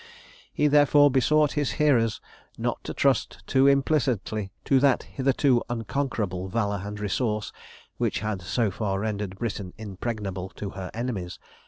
[0.51, 2.19] He therefore besought his hearers
[2.57, 7.53] not to trust too implicitly to that hitherto unconquerable valour and resource
[7.97, 11.37] which had so far rendered Britain impregnable to her enemies.